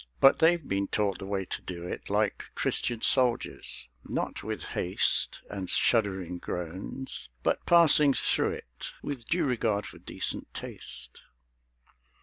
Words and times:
But 0.19 0.39
they've 0.39 0.67
been 0.67 0.87
taught 0.87 1.19
the 1.19 1.27
way 1.27 1.45
to 1.45 1.61
do 1.61 1.85
it 1.87 2.09
Like 2.09 2.45
Christian 2.55 3.03
soldiers; 3.03 3.87
not 4.03 4.41
with 4.41 4.63
haste 4.73 5.41
And 5.47 5.69
shuddering 5.69 6.39
groans; 6.39 7.29
but 7.43 7.67
passing 7.67 8.15
through 8.15 8.53
it 8.53 8.93
With 9.03 9.27
due 9.27 9.45
regard 9.45 9.85
for 9.85 9.99
decent 9.99 10.51
taste. 10.55 11.21